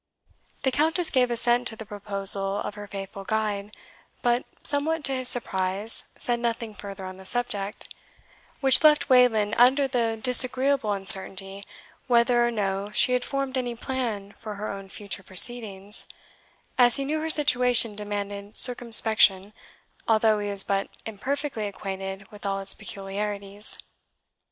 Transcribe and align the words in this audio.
The 0.63 0.71
Countess 0.71 1.11
gave 1.11 1.29
assent 1.29 1.67
to 1.67 1.75
the 1.75 1.85
proposal 1.85 2.57
of 2.57 2.73
her 2.73 2.87
faithful 2.87 3.23
guide; 3.23 3.77
but, 4.23 4.45
somewhat 4.63 5.03
to 5.03 5.11
his 5.11 5.29
surprise, 5.29 6.05
said 6.17 6.39
nothing 6.39 6.73
further 6.73 7.05
on 7.05 7.17
the 7.17 7.25
subject, 7.27 7.87
which 8.61 8.83
left 8.83 9.09
Wayland 9.11 9.53
under 9.59 9.87
the 9.87 10.19
disagreeable 10.19 10.91
uncertainty 10.91 11.63
whether 12.07 12.43
or 12.43 12.49
no 12.49 12.89
she 12.89 13.11
had 13.13 13.23
formed 13.23 13.59
any 13.59 13.75
plan 13.75 14.31
for 14.31 14.55
her 14.55 14.71
own 14.71 14.89
future 14.89 15.21
proceedings, 15.21 16.07
as 16.79 16.95
he 16.95 17.05
knew 17.05 17.19
her 17.19 17.29
situation 17.29 17.95
demanded 17.95 18.57
circumspection, 18.57 19.53
although 20.07 20.39
he 20.39 20.49
was 20.49 20.63
but 20.63 20.89
imperfectly 21.05 21.67
acquainted 21.67 22.25
with 22.31 22.43
all 22.43 22.59
its 22.59 22.73
peculiarities. 22.73 23.77